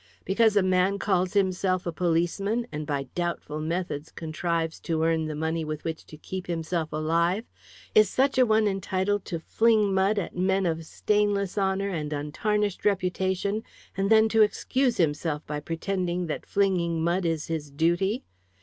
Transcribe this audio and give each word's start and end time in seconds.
Because 0.25 0.57
a 0.57 0.63
man 0.63 0.97
calls 0.97 1.33
himself 1.33 1.85
a 1.85 1.91
policeman, 1.91 2.65
and 2.71 2.87
by 2.87 3.03
doubtful 3.13 3.61
methods 3.61 4.09
contrives 4.11 4.79
to 4.79 5.03
earn 5.03 5.27
the 5.27 5.35
money 5.35 5.63
with 5.63 5.83
which 5.83 6.07
to 6.07 6.17
keep 6.17 6.47
himself 6.47 6.91
alive, 6.91 7.45
is 7.93 8.09
such 8.09 8.39
an 8.39 8.47
one 8.47 8.67
entitled 8.67 9.25
to 9.25 9.37
fling 9.39 9.93
mud 9.93 10.17
at 10.17 10.35
men 10.35 10.65
of 10.65 10.85
stainless 10.87 11.55
honour 11.55 11.89
and 11.89 12.13
untarnished 12.13 12.83
reputation, 12.83 13.63
and 13.95 14.09
then 14.09 14.27
to 14.27 14.41
excuse 14.41 14.97
himself 14.97 15.45
by 15.45 15.59
pretending 15.59 16.25
that 16.25 16.47
flinging 16.47 17.03
mud 17.03 17.23
is 17.23 17.45
his 17.45 17.69
duty? 17.69 18.23